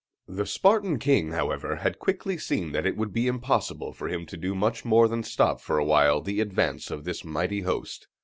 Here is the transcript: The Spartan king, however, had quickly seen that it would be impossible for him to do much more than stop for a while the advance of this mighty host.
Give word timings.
The 0.27 0.47
Spartan 0.47 0.97
king, 0.97 1.29
however, 1.33 1.75
had 1.75 1.99
quickly 1.99 2.35
seen 2.35 2.71
that 2.71 2.87
it 2.87 2.97
would 2.97 3.13
be 3.13 3.27
impossible 3.27 3.93
for 3.93 4.07
him 4.09 4.25
to 4.25 4.35
do 4.35 4.55
much 4.55 4.83
more 4.83 5.07
than 5.07 5.21
stop 5.21 5.61
for 5.61 5.77
a 5.77 5.85
while 5.85 6.21
the 6.21 6.41
advance 6.41 6.89
of 6.89 7.03
this 7.03 7.23
mighty 7.23 7.61
host. 7.61 8.07